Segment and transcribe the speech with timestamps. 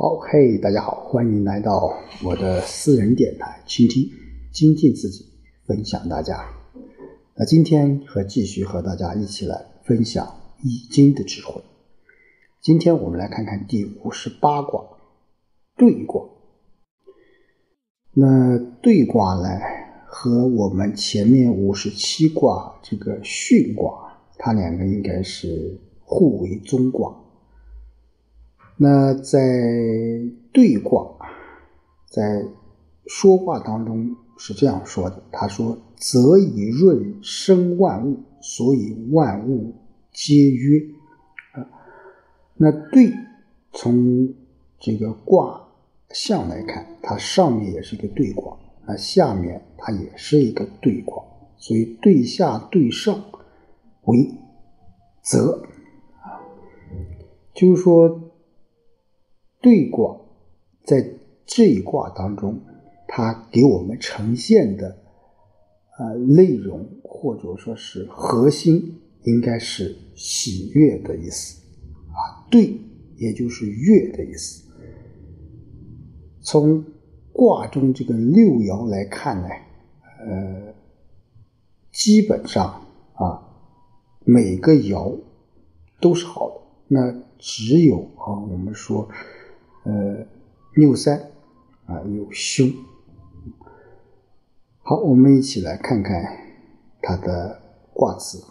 [0.00, 4.08] 好，嘿，大家好，欢迎来到我的私人电台，倾听、
[4.52, 5.24] 精进自己，
[5.66, 6.38] 分享大家。
[7.34, 10.24] 那今天和继续和大家一起来分享
[10.62, 11.60] 《易经》的智慧。
[12.60, 14.84] 今天我们来看看第五十八卦
[15.76, 16.28] 兑卦。
[18.12, 19.48] 那兑卦呢，
[20.06, 27.24] 和我们前面五十七卦这个巽卦，它两个应该是互为中卦。
[28.80, 29.40] 那在
[30.52, 31.16] 对卦，
[32.08, 32.44] 在
[33.08, 39.74] 说卦当中是这样说的：“他说，则以润生万物，所以万物
[40.12, 40.80] 皆曰。”
[41.58, 41.66] 啊，
[42.54, 43.12] 那对
[43.72, 44.32] 从
[44.78, 45.60] 这个卦
[46.10, 51.20] 象来看，它上面也是一个对卦，那下面它也是一个对卦，
[51.56, 53.20] 所以对下对上
[54.04, 54.30] 为
[55.20, 55.64] 泽
[56.22, 56.38] 啊，
[57.52, 58.22] 就是说。
[59.60, 60.16] 对卦
[60.84, 61.04] 在
[61.44, 62.60] 这一卦当中，
[63.08, 64.96] 它给我们呈现的
[65.96, 71.60] 啊内容或者说是核心，应该是喜悦的意思
[72.08, 72.46] 啊。
[72.50, 72.78] 对，
[73.16, 74.62] 也就是悦的意思。
[76.40, 76.84] 从
[77.32, 79.48] 卦中这个六爻来看呢，
[80.20, 80.74] 呃，
[81.92, 83.42] 基本上啊
[84.24, 85.18] 每个爻
[86.00, 89.08] 都是好的，那只有啊我们说。
[89.88, 90.26] 呃，
[90.74, 91.30] 六三
[91.86, 92.70] 啊有凶。
[94.82, 96.22] 好，我们一起来看看
[97.00, 97.58] 它的
[97.94, 98.44] 卦辞：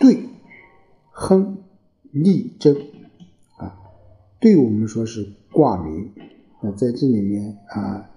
[0.00, 0.26] 兑、
[1.10, 1.58] 亨、
[2.10, 2.74] 利、贞
[3.58, 3.78] 啊。
[4.40, 6.10] 兑我们说是卦名，
[6.62, 8.10] 那在这里面啊，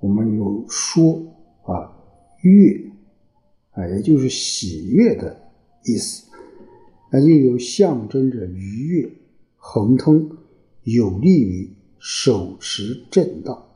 [0.00, 1.14] 我们有说
[1.62, 1.96] 啊
[2.40, 2.90] 悦
[3.70, 5.40] 啊，也就是喜悦的
[5.84, 6.28] 意思，
[7.12, 9.12] 那就有象征着愉悦、
[9.56, 10.28] 亨通。
[10.84, 13.68] 有利于手持正道。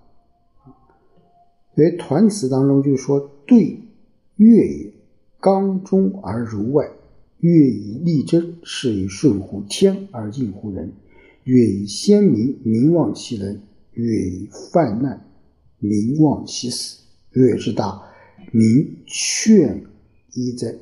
[1.74, 3.80] 所以团词当中就说：“对
[4.36, 4.92] 月也，
[5.38, 6.86] 刚中而柔外；
[7.40, 10.88] 月以力争，是以顺乎天而应乎人；
[11.44, 13.58] 月以先民，民望其人；
[13.92, 15.28] 月以泛滥，
[15.78, 17.02] 民望其死。
[17.32, 18.02] 月之大，
[18.52, 19.84] 民劝
[20.32, 20.74] 一哉。”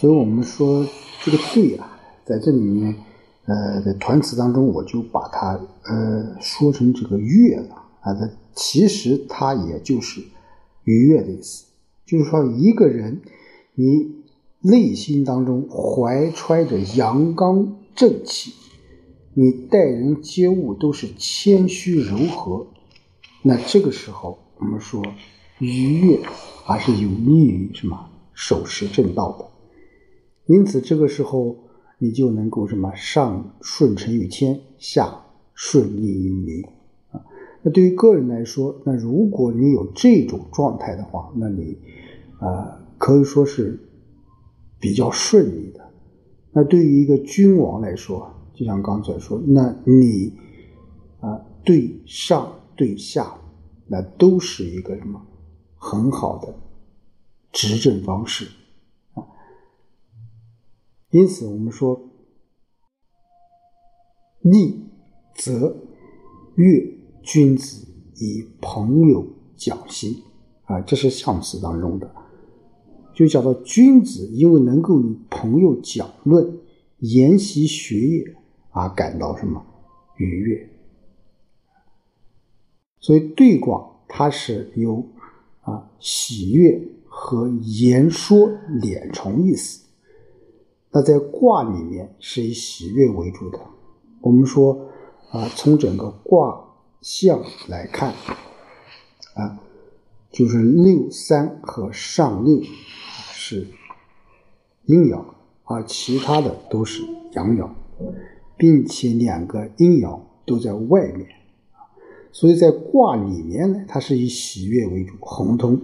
[0.00, 0.86] 所以，我们说
[1.24, 2.94] 这个“对”啊，在这里面。
[3.48, 8.12] 呃，在团词当中，我就把它呃说成这个悦了啊。
[8.12, 10.20] 它其实它也就是
[10.82, 11.66] 愉悦的意思，
[12.04, 13.22] 就是说一个人
[13.76, 14.16] 你
[14.62, 18.52] 内心当中怀揣着阳刚正气，
[19.34, 22.66] 你待人接物都是谦虚柔和，
[23.42, 25.00] 那这个时候我们说
[25.60, 26.18] 愉悦
[26.64, 29.46] 还是有利于什么守持正道的。
[30.46, 31.58] 因此这个时候。
[31.98, 35.24] 你就能够什么上顺承于天，下
[35.54, 36.62] 顺利于民
[37.10, 37.24] 啊。
[37.62, 41.78] 那对于个人来说，那如果你有这种状态的话，那你
[42.38, 43.80] 啊可以说是
[44.78, 45.80] 比较顺利的。
[46.52, 50.32] 那对于一个君王来说，就像刚才说，那你
[51.20, 53.34] 啊对上对下，
[53.86, 55.20] 那都是一个什么
[55.76, 56.54] 很好的
[57.52, 58.46] 执政方式。
[61.10, 62.10] 因此，我们说
[64.40, 64.84] 利
[65.34, 65.76] 则
[66.56, 67.86] 悦君子
[68.16, 70.22] 以朋友讲心。
[70.64, 72.12] 啊，这是象辞当中的，
[73.14, 76.58] 就讲到君子因为能够与朋友讲论、
[76.98, 78.36] 研习学业
[78.70, 79.64] 而感到什么？
[80.16, 80.68] 愉悦，
[82.98, 85.06] 所以对卦它是有
[85.60, 88.50] 啊喜悦和言说
[88.80, 89.85] 两重意思。
[90.96, 93.60] 那在卦里面是以喜悦为主的。
[94.22, 94.88] 我们说
[95.30, 96.58] 啊，从整个卦
[97.02, 98.14] 象来看
[99.34, 99.60] 啊，
[100.30, 102.62] 就是六三和上六
[103.34, 103.66] 是
[104.86, 105.22] 阴爻，
[105.64, 107.02] 而其他的都是
[107.32, 107.68] 阳爻，
[108.56, 111.28] 并且两个阴爻都在外面
[112.32, 115.78] 所以在卦里面呢，它是以喜悦为主，亨通。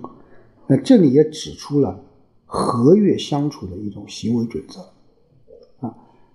[0.66, 2.02] 那这里也指出了
[2.46, 4.80] 和悦相处的一种行为准则。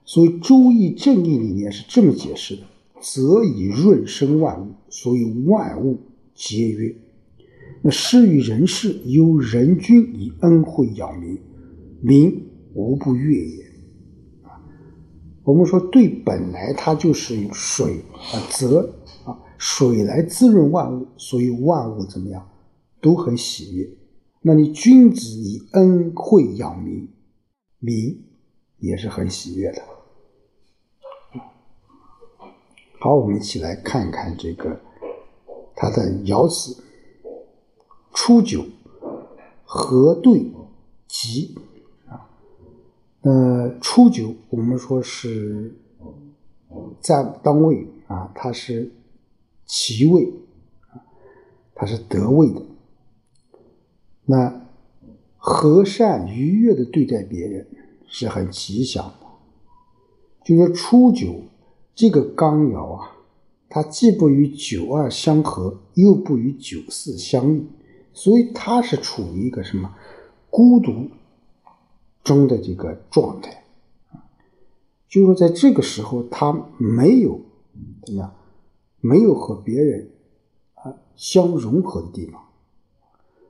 [0.08, 2.62] 所以《周易》正义里面是这么解释的
[3.04, 6.00] ：“则以润生万物，所以万物
[6.34, 6.96] 皆曰。”
[7.84, 11.38] 那施于人事，由人君以恩惠养民，
[12.00, 13.64] 民无不悦也。
[14.44, 14.64] 啊，
[15.44, 18.96] 我们说对，本来它就是水啊，泽
[19.26, 22.48] 啊，水来滋润万物，所以万物怎么样
[23.02, 23.90] 都很喜悦。
[24.42, 27.10] 那你君子以恩惠养民，
[27.80, 28.24] 民
[28.80, 29.82] 也是很喜悦的。
[33.00, 34.80] 好，我们一起来看看这个
[35.76, 36.84] 它的爻辞：
[38.12, 38.66] 初九，
[39.64, 40.52] 合对
[41.08, 41.56] 吉
[42.08, 42.28] 啊。
[43.22, 45.76] 那，初九我们说是
[47.00, 48.92] 在当位啊，它是
[49.68, 50.34] 其位
[50.90, 50.98] 啊，
[51.76, 52.62] 它是得位的。
[54.26, 54.60] 那
[55.38, 57.68] 和善愉悦的对待别人
[58.08, 59.28] 是很吉祥的。
[60.44, 61.42] 就是初九
[61.98, 63.12] 这个刚爻啊，
[63.68, 67.68] 它既不与九二相合，又不与九四相应，
[68.14, 69.96] 所以它是处于一个什么
[70.52, 71.10] 孤独
[72.24, 73.64] 中的这个状态
[75.10, 77.42] 就说在这个时候，他没有
[78.06, 78.32] 怎么样，
[79.00, 80.12] 没有和别人
[80.76, 82.40] 啊相融合的地方。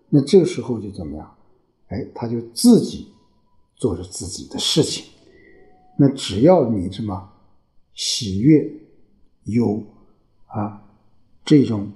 [0.07, 1.35] 那这个时候就怎么样？
[1.87, 3.11] 哎，他就自己
[3.75, 5.03] 做着自己的事情。
[5.97, 7.33] 那只要你什么
[7.97, 8.71] 喜悦，
[9.43, 9.83] 有
[10.45, 10.87] 啊
[11.43, 11.91] 这种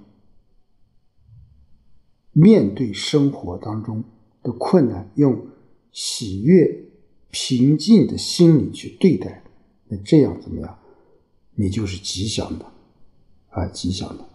[2.33, 4.03] 面对生活当中
[4.43, 5.47] 的困难，用
[5.93, 6.85] 喜悦、
[7.29, 9.43] 平静的心理去对待，
[9.87, 10.79] 那这样怎么样？
[11.55, 12.65] 你就是吉祥的
[13.51, 14.25] 啊，吉祥的。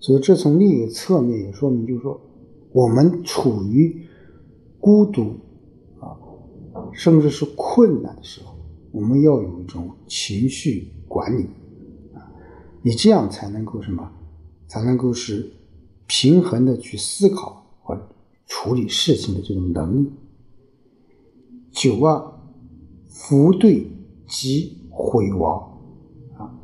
[0.00, 2.20] 所以这从另一个侧面也说明，就是说。
[2.70, 4.06] 我们处于
[4.78, 5.38] 孤独
[6.00, 6.12] 啊，
[6.92, 8.57] 甚至是困难的时候，
[8.98, 11.44] 我们要有一种情绪管理
[12.16, 12.18] 啊，
[12.82, 14.10] 你这样才能够什么？
[14.66, 15.52] 才能够是
[16.08, 17.96] 平衡的去思考和
[18.48, 20.10] 处理事情的这种能力。
[21.70, 22.40] 九二
[23.06, 23.86] 福对
[24.26, 25.78] 即毁亡
[26.36, 26.58] 啊，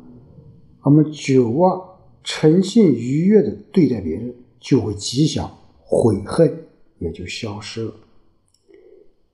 [0.83, 5.49] 那么九二诚信愉悦的对待别人，就会吉祥。
[5.87, 6.67] 悔恨
[6.99, 7.93] 也就消失了，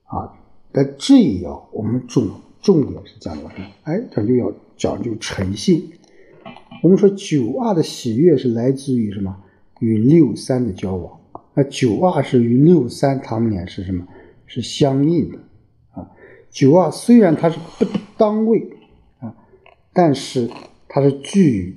[0.04, 0.38] 啊！
[0.70, 2.28] 但这一爻我们重
[2.62, 3.66] 重点是讲究什么？
[3.82, 5.90] 哎，讲究要讲究诚信。
[6.82, 9.36] 我们说九二的喜悦是来自于什么？
[9.80, 11.20] 与六三的交往。
[11.54, 14.06] 那九二是与六三，他们俩是什么？
[14.46, 15.38] 是相应的
[15.90, 16.08] 啊。
[16.50, 18.70] 九二虽然它是不当位
[19.18, 19.34] 啊，
[19.92, 20.48] 但是
[20.88, 21.76] 它是居于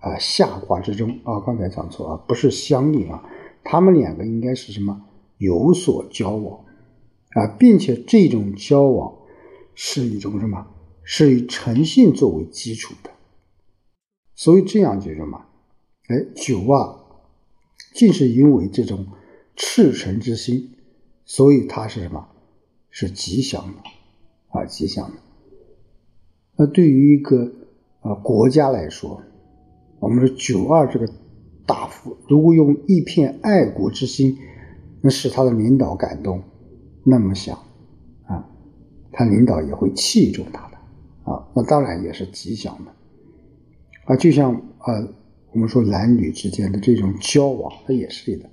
[0.00, 1.40] 啊下卦之中啊。
[1.46, 3.24] 刚才讲错啊，不是相应啊。
[3.62, 5.00] 他们两个应该是什么
[5.38, 6.64] 有所交往
[7.34, 9.14] 啊，并且这种交往
[9.74, 10.66] 是一种什么？
[11.02, 13.10] 是以诚信作为基础的。
[14.34, 15.44] 所以这样就什么？
[16.08, 16.98] 哎，九啊，
[17.94, 19.06] 竟是因为这种
[19.56, 20.74] 赤诚之心，
[21.24, 22.28] 所以它是什么？
[22.90, 23.78] 是吉祥的
[24.48, 25.16] 啊，吉祥的。
[26.56, 27.52] 那对于一个
[28.00, 29.22] 啊国家来说，
[30.00, 31.08] 我们说九二这个。
[31.66, 34.36] 大夫如果用一片爱国之心，
[35.00, 36.42] 那使他的领导感动，
[37.02, 37.58] 那么想，
[39.14, 40.76] 他领导也会器重他的
[41.32, 42.92] 啊，那当然也是吉祥的
[44.04, 44.16] 啊。
[44.16, 45.08] 就像啊，
[45.52, 48.50] 我们说男女之间的这种交往，它也是的。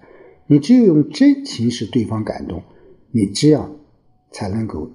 [0.47, 2.63] 你只有用真情使对方感动，
[3.11, 3.75] 你这样
[4.31, 4.91] 才能够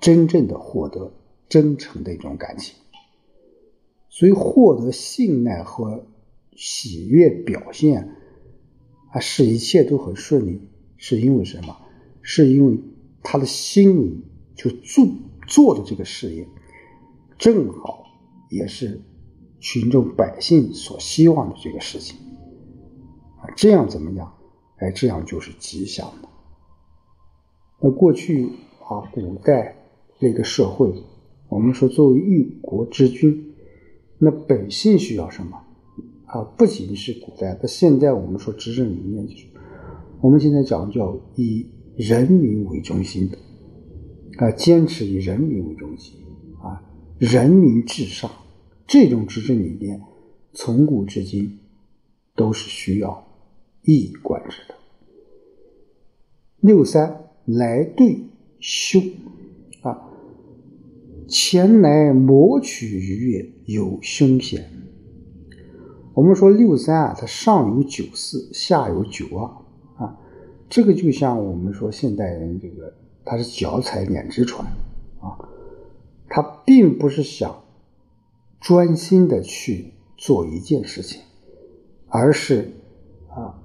[0.00, 1.12] 真正的获得
[1.48, 2.76] 真诚的一种感情。
[4.08, 6.06] 所以，获得信赖和。
[6.56, 8.16] 喜悦表现
[9.12, 10.68] 啊，使一切都很顺利，
[10.98, 11.74] 是因为什么？
[12.20, 12.78] 是因为
[13.22, 14.24] 他的心里
[14.54, 15.06] 就做
[15.46, 16.46] 做的这个事业，
[17.38, 18.04] 正好
[18.48, 19.00] 也是
[19.58, 22.18] 群众百姓所希望的这个事情
[23.40, 23.48] 啊。
[23.56, 24.32] 这样怎么样？
[24.78, 26.28] 哎，这样就是吉祥的。
[27.80, 28.50] 那过去
[28.88, 29.76] 啊，古代
[30.18, 30.92] 那个社会，
[31.48, 33.54] 我们说作为一国之君，
[34.18, 35.58] 那百姓需要什么？
[36.26, 39.46] 啊，不仅是古代，那现在我们说执政理念就是，
[40.20, 41.66] 我们现在讲叫以
[42.00, 43.36] 人民为中心的，
[44.38, 46.16] 啊，坚持以人民为中心，
[46.62, 46.82] 啊，
[47.18, 48.30] 人民至上，
[48.86, 50.00] 这种执政理念
[50.54, 51.58] 从古至今
[52.34, 53.26] 都是需要
[53.82, 54.74] 一以贯之的。
[56.60, 58.24] 六三来对
[58.60, 59.02] 凶，
[59.82, 60.08] 啊，
[61.28, 64.70] 前来谋取愉悦有凶险。
[66.14, 69.59] 我们说六三啊，它上有九四，下有九二，
[70.70, 74.64] 这个就像我们说现代人这个，他是脚踩两只船
[75.20, 75.36] 啊，
[76.28, 77.64] 他并不是想
[78.60, 81.20] 专心的去做一件事情，
[82.06, 82.70] 而是
[83.28, 83.60] 啊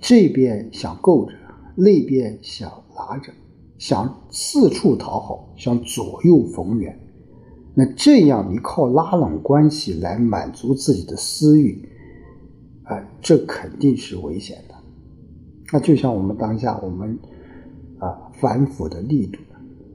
[0.00, 1.34] 这边想够着，
[1.76, 3.30] 那边想拿着，
[3.76, 6.98] 想四处讨好，想左右逢源。
[7.74, 11.86] 那这样，你靠拉拢关系来满足自己的私欲，
[12.84, 14.74] 啊，这肯定是危险的。
[15.72, 17.18] 那就像我们当下我们
[17.98, 19.38] 啊反腐的力度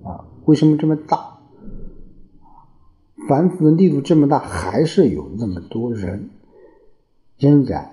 [0.04, 1.40] 啊，为什么这么大？
[3.28, 6.30] 反腐的力度这么大，还是有那么多人
[7.38, 7.92] 仍然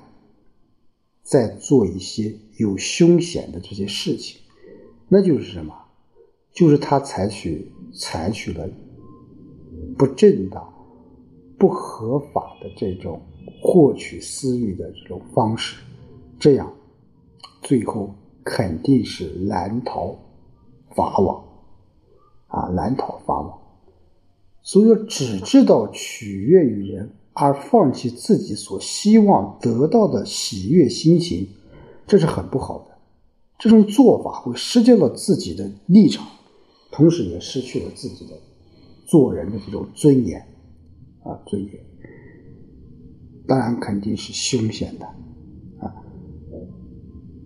[1.22, 4.40] 在做一些有凶险的这些事情，
[5.08, 5.74] 那就是什么？
[6.52, 8.68] 就是他采取采取了
[9.96, 10.68] 不正当、
[11.56, 13.22] 不合法的这种
[13.62, 15.76] 获取私欲的这种方式，
[16.40, 16.70] 这样
[17.62, 18.14] 最后
[18.44, 20.16] 肯定是难逃
[20.94, 21.44] 法网
[22.48, 23.58] 啊，难逃法网。
[24.62, 31.48] 所以说，只知道取悦于人，而放弃自己所希望得到的喜悦心情，
[32.06, 32.98] 这是很不好的。
[33.58, 36.26] 这种做法会失去了自己的立场，
[36.90, 38.32] 同时也失去了自己的
[39.06, 40.40] 做人的这种尊严
[41.22, 41.72] 啊，尊严。
[43.46, 45.06] 当然肯定是凶险的，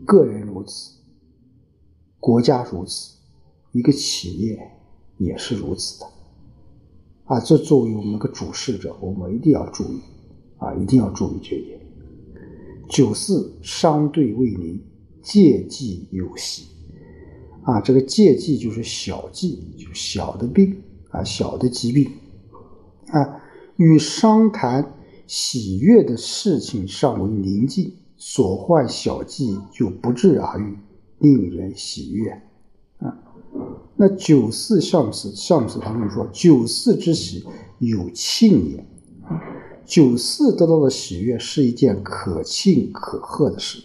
[0.04, 0.92] 个人如此，
[2.20, 3.16] 国家如此，
[3.72, 4.58] 一个企业
[5.18, 6.06] 也是如此的。
[7.24, 10.00] 啊，这作为我们个主事者，我们一定要注意，
[10.58, 11.80] 啊，一定要注意这一点。
[12.88, 14.78] 九四商对未宁，
[15.22, 16.66] 借忌有喜。
[17.62, 22.10] 啊，这个借忌就是小忌，就小的病啊，小的疾病。
[23.06, 23.40] 啊，
[23.76, 24.94] 与商谈
[25.26, 27.90] 喜悦的事情尚为宁静，
[28.26, 30.78] 所患小疾就不治而愈，
[31.18, 32.30] 令人喜悦。
[32.98, 33.14] 啊。
[33.96, 37.44] 那九四象辞，象辞当中说：“九四之喜，
[37.80, 38.86] 有庆也。”
[39.84, 43.82] 九四得到的喜悦是一件可庆可贺的事。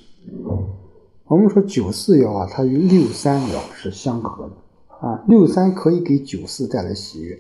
[1.27, 5.21] 我们说九四爻啊，它与六三爻是相合的啊。
[5.27, 7.37] 六三可以给九四带来喜悦，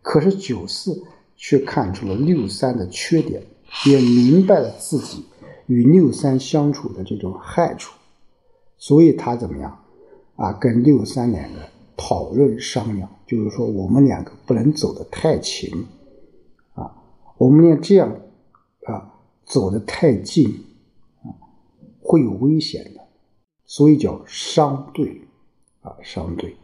[0.00, 1.02] 可是九四
[1.36, 3.42] 却看出了六三的缺点，
[3.86, 5.26] 也明白了自己
[5.68, 7.96] 与六三相处的这种害处，
[8.76, 9.78] 所以他怎么样
[10.34, 10.52] 啊？
[10.54, 11.60] 跟六三两个。
[12.00, 15.68] 讨论商量，就是说我们两个不能走得太近，
[16.74, 16.94] 啊，
[17.36, 18.08] 我们俩这样
[18.84, 20.46] 啊走得太近
[21.24, 21.34] 啊
[22.00, 23.00] 会有危险的，
[23.66, 25.22] 所以叫商对
[25.80, 26.54] 啊商对。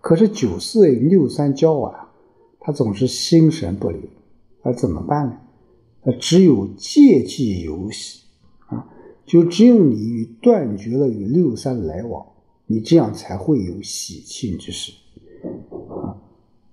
[0.00, 1.92] 可是九四与六三交往，
[2.60, 4.08] 他总是心神不宁，
[4.62, 5.36] 那怎么办呢？
[6.04, 8.22] 那只有借机游戏，
[9.26, 12.24] 就只有你与断绝了与六三来往。
[12.68, 14.92] 你这样才会有喜庆之事，
[16.02, 16.18] 啊，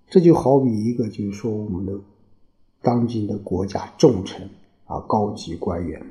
[0.07, 1.93] 这就好比一个，就是说我们的
[2.81, 4.49] 当今的国家重臣
[4.85, 6.03] 啊，高级官员，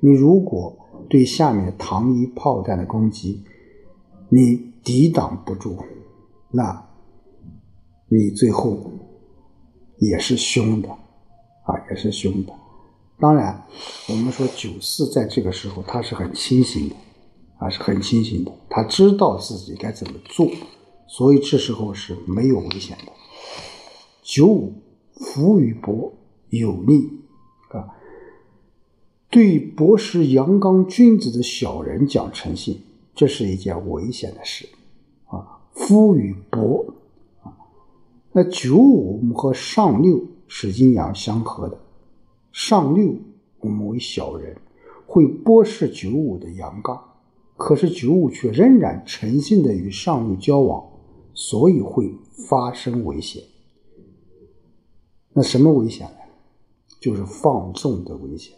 [0.00, 0.74] 你如果
[1.10, 3.42] 对下面糖衣炮弹的攻击，
[4.30, 5.76] 你抵挡不住，
[6.50, 6.82] 那，
[8.08, 8.92] 你最后
[9.98, 12.61] 也是凶的，啊，也是凶的。
[13.18, 13.64] 当然，
[14.08, 16.96] 我们说九四在这个时候他是很清醒的。
[17.58, 20.50] 啊，是很清醒的，他知道自己该怎么做，
[21.06, 23.12] 所以这时候是没有危险的。
[24.20, 24.74] 九五，
[25.14, 26.12] 福与薄
[26.48, 27.08] 有利
[27.68, 27.86] 啊，
[29.30, 32.82] 对博识阳刚君子的小人讲诚信，
[33.14, 34.68] 这是一件危险的事
[35.26, 35.60] 啊。
[35.72, 36.84] 夫与薄
[37.44, 37.54] 啊，
[38.32, 41.78] 那九五和上六是阴阳相合的，
[42.52, 43.16] 上六
[43.60, 44.56] 我们为小人，
[45.06, 47.02] 会剥蚀九五的阳刚。
[47.56, 50.84] 可是九五却仍然诚信的与上六交往，
[51.32, 52.12] 所以会
[52.48, 53.42] 发生危险。
[55.32, 56.16] 那什么危险呢？
[57.00, 58.56] 就是放纵的危险。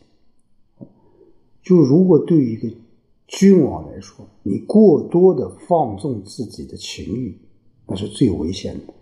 [1.63, 2.75] 就如果对于一个
[3.27, 7.39] 君王来说，你过多的放纵自己的情欲，
[7.87, 8.95] 那是最危险的。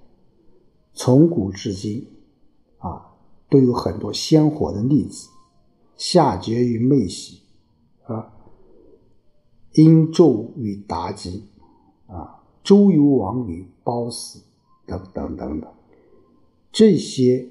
[0.93, 2.07] 从古至今，
[2.79, 3.12] 啊，
[3.53, 5.29] 都有很多鲜活的例子，
[5.97, 7.43] 夏桀与妹喜，
[8.07, 8.33] 啊。
[9.75, 11.45] 殷纣与妲己，
[12.07, 14.43] 啊，周幽王与褒姒，
[14.87, 15.71] 等等等等，
[16.71, 17.49] 这些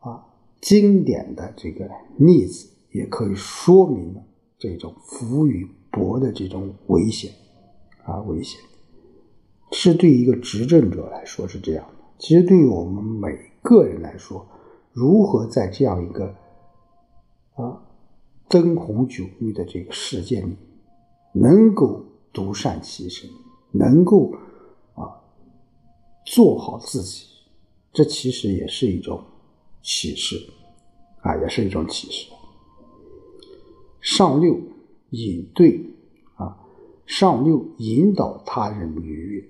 [0.00, 0.24] 啊
[0.62, 4.22] 经典的这个例子，也可以说明了
[4.58, 7.30] 这种福与薄的这种危险
[8.04, 8.58] 啊危险。
[9.72, 14.46] 是对一个执政者来说是这样的，其实对于我们每个人来说，
[14.92, 16.34] 如何在这样一个
[17.54, 17.82] 啊
[18.48, 20.56] 灯红酒绿的这个世界里。
[21.34, 23.26] 能够独善其身，
[23.70, 24.34] 能够
[24.92, 25.16] 啊
[26.26, 27.24] 做好自己，
[27.90, 29.24] 这其实也是一种
[29.80, 30.36] 启示
[31.22, 32.30] 啊，也是一种启示。
[34.02, 34.60] 上六
[35.08, 35.82] 引对
[36.34, 36.58] 啊，
[37.06, 39.44] 上六引导他人愉悦，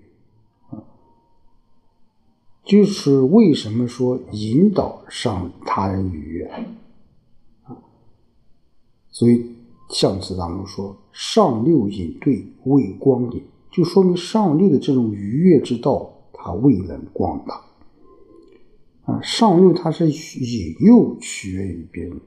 [2.64, 6.46] 就是为什么说引导上他人愉悦
[7.64, 7.76] 啊，
[9.10, 9.46] 所以。
[9.90, 17.60] 象辞当中说：“上六引对未光也，就说明上六的这种愉悦之道，它未能光大。
[19.04, 22.18] 啊，上六他是引诱取悦于别人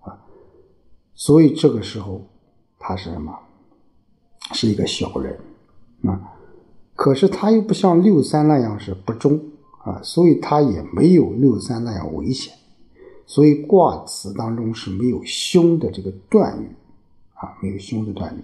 [0.00, 0.24] 啊，
[1.14, 2.26] 所以这个时候
[2.78, 3.38] 他是什么？
[4.54, 5.38] 是一个小人
[6.04, 6.32] 啊。
[6.94, 9.38] 可是他又不像六三那样是不忠
[9.82, 12.54] 啊，所以他也没有六三那样危险。
[13.24, 16.68] 所以卦辞当中是没有凶的这个断语
[17.34, 18.42] 啊，没有凶的断语。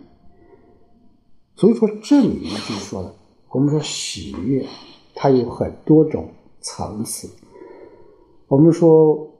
[1.56, 3.14] 所以说这里面就说了，
[3.50, 4.64] 我们说喜悦
[5.14, 6.30] 它有很多种
[6.60, 7.28] 层次。
[8.46, 9.30] 我们说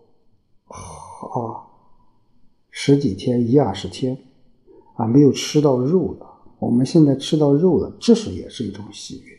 [0.67, 1.65] 啊，
[2.71, 4.19] 十几天一二十天
[4.97, 6.27] 啊没有吃到肉了，
[6.59, 9.38] 我们现在吃到肉了，这是也是一种喜悦。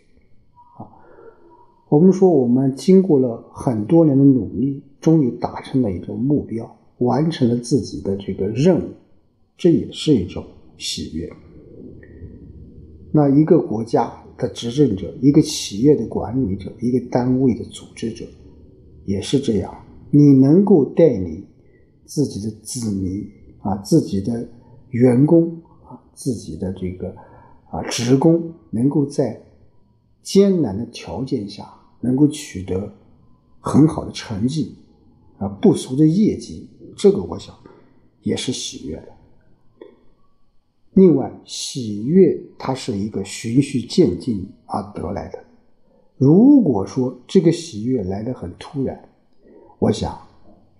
[1.89, 4.83] 我们说我们经过了很多年的努力。
[5.01, 8.89] 终于达成了一种目标，完成了自己的这个任务，
[9.55, 10.43] 这也是一种
[10.77, 11.31] 喜悦。
[13.09, 18.25] 那一个国家的执政者，一个企业的管理者，一个单位的组织者，
[19.05, 19.73] 也是这样。
[20.11, 21.45] 你能够带领
[22.03, 23.25] 自己的子民
[23.61, 24.45] 啊，自己的
[24.89, 27.15] 员工啊，自己的这个
[27.71, 29.41] 啊职工，能够在
[30.21, 32.93] 艰难的条件下，能够取得
[33.59, 34.75] 很好的成绩。
[35.37, 37.55] 啊，不俗的业绩，这个我想
[38.23, 39.07] 也是喜悦的。
[40.95, 45.41] 另外，喜悦它是一个循序渐进而得来的。
[46.17, 49.01] 如果说这个喜悦来的很突然，
[49.79, 50.19] 我想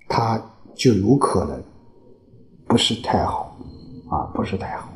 [0.09, 1.63] 它就有可能
[2.67, 3.57] 不是太好
[4.09, 4.91] 啊，不是太好。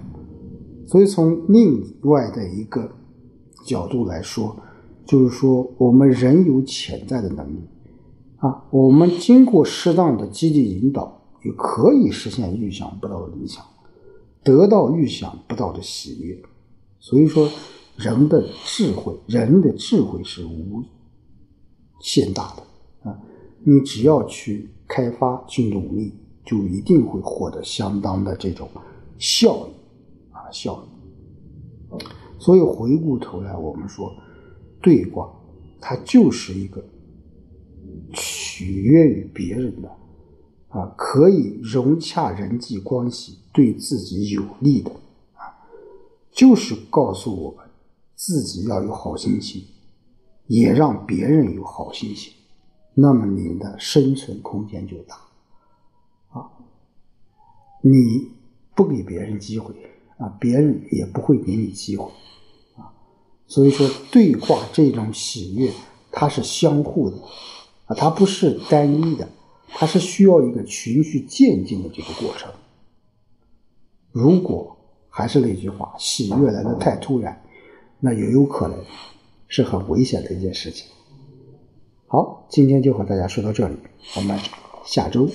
[0.86, 2.94] 所以从另外的一个
[3.66, 4.54] 角度来说，
[5.06, 7.60] 就是说我们人有潜在的能力。
[8.38, 13.64] 啊，我们经过适当的积极引导，也可以实现预想不到的理想，
[14.44, 16.38] 得到预想不到的喜悦。
[17.00, 17.48] 所以说，
[17.96, 20.84] 人的智慧，人的智慧是无
[22.02, 23.18] 限大的啊！
[23.64, 28.68] 你只要去开发、去努力，就一定会获得相当的这种
[29.18, 29.72] 效益
[30.34, 31.98] 啊，效益。
[32.40, 34.14] 所以回过头来，我们说
[34.84, 35.34] 对卦，
[35.82, 36.84] 它就是一个。
[38.16, 39.90] 取悦于别人的，
[40.70, 44.92] 啊，可以融洽人际关系，对自己有利的，
[45.34, 45.58] 啊，
[46.32, 47.66] 就是告诉我们
[48.16, 49.64] 自己要有好心情，
[50.46, 52.34] 也让别人有好心情，
[52.94, 55.16] 那么你的生存空间就大，
[56.30, 56.52] 啊，
[57.82, 58.30] 你
[58.76, 59.74] 不给别人机会，
[60.18, 62.12] 啊，别人也不会给你机会，
[63.48, 65.72] 所以说对话这种喜悦，
[66.12, 67.18] 它是相互的。
[67.86, 69.28] 啊，它不是单一的，
[69.68, 72.50] 它是需要一个循序渐进的这个过程。
[74.12, 74.78] 如果
[75.10, 77.44] 还是那句话，喜悦来的太突然，
[78.00, 78.78] 那也有可能
[79.48, 80.88] 是很危险的一件事情。
[82.08, 83.76] 好，今天就和大家说到这里，
[84.16, 84.40] 我们
[84.86, 85.30] 下周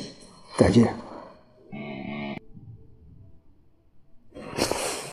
[0.57, 1.08] 再见。